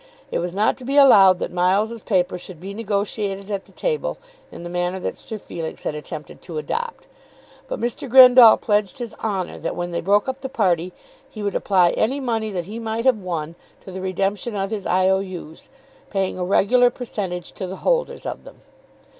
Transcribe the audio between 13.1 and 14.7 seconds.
won to the redemption